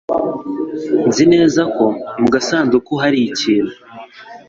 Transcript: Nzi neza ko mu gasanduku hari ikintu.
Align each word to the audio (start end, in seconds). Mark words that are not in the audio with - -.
Nzi 1.07 1.23
neza 1.33 1.61
ko 1.75 1.85
mu 2.19 2.27
gasanduku 2.33 2.91
hari 3.03 3.19
ikintu. 3.31 3.73